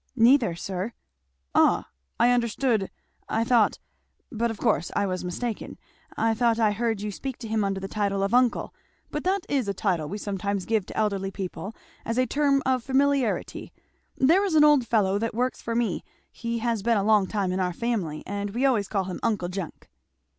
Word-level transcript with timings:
"Neither, 0.15 0.55
sir." 0.55 0.93
"Ah! 1.53 1.87
I 2.19 2.29
misunderstood 2.29 2.89
I 3.29 3.43
thought, 3.43 3.77
but 4.31 4.49
of 4.49 4.57
course 4.57 4.89
I 4.95 5.05
was 5.05 5.23
mistaken, 5.23 5.77
I 6.17 6.33
thought 6.33 6.57
I 6.57 6.71
heard 6.71 7.01
you 7.01 7.11
speak 7.11 7.37
to 7.37 7.47
him 7.47 7.63
under 7.63 7.79
the 7.79 7.87
title 7.87 8.23
of 8.23 8.33
uncle. 8.33 8.73
But 9.11 9.23
that 9.25 9.41
is 9.47 9.67
a 9.67 9.75
title 9.75 10.09
we 10.09 10.17
sometimes 10.17 10.65
give 10.65 10.87
to 10.87 10.97
elderly 10.97 11.29
people 11.29 11.75
as 12.03 12.17
a 12.17 12.25
term 12.25 12.63
of 12.65 12.83
familiarity 12.83 13.71
there 14.17 14.43
is 14.43 14.55
an 14.55 14.63
old 14.63 14.87
fellow 14.87 15.19
that 15.19 15.35
works 15.35 15.61
for 15.61 15.75
me, 15.75 16.03
he 16.31 16.57
has 16.57 16.81
been 16.81 16.97
a 16.97 17.03
long 17.03 17.27
time 17.27 17.51
in 17.51 17.59
our 17.59 17.71
family, 17.71 18.23
and 18.25 18.55
we 18.55 18.65
always 18.65 18.87
call 18.87 19.03
him 19.03 19.19
'uncle 19.21 19.49
Jenk.'" 19.49 19.87